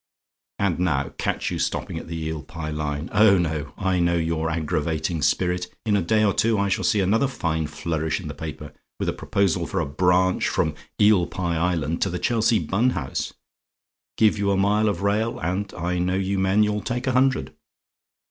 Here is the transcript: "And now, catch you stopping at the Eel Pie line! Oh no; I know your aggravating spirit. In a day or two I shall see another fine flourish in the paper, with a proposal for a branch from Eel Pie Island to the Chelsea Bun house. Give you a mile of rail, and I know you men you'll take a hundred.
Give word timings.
"And 0.57 0.79
now, 0.79 1.09
catch 1.19 1.51
you 1.51 1.59
stopping 1.59 1.99
at 1.99 2.07
the 2.07 2.17
Eel 2.17 2.41
Pie 2.41 2.71
line! 2.71 3.07
Oh 3.13 3.37
no; 3.37 3.71
I 3.77 3.99
know 3.99 4.15
your 4.15 4.49
aggravating 4.49 5.21
spirit. 5.21 5.67
In 5.85 5.95
a 5.95 6.01
day 6.01 6.23
or 6.23 6.33
two 6.33 6.57
I 6.57 6.69
shall 6.69 6.83
see 6.83 7.01
another 7.01 7.27
fine 7.27 7.67
flourish 7.67 8.19
in 8.19 8.27
the 8.27 8.33
paper, 8.33 8.73
with 8.99 9.09
a 9.09 9.13
proposal 9.13 9.67
for 9.67 9.79
a 9.79 9.85
branch 9.85 10.47
from 10.47 10.73
Eel 10.99 11.27
Pie 11.27 11.55
Island 11.55 12.01
to 12.01 12.09
the 12.09 12.17
Chelsea 12.17 12.57
Bun 12.57 12.89
house. 12.89 13.33
Give 14.17 14.39
you 14.39 14.49
a 14.49 14.57
mile 14.57 14.89
of 14.89 15.03
rail, 15.03 15.37
and 15.37 15.71
I 15.75 15.99
know 15.99 16.15
you 16.15 16.39
men 16.39 16.63
you'll 16.63 16.81
take 16.81 17.05
a 17.05 17.11
hundred. 17.11 17.53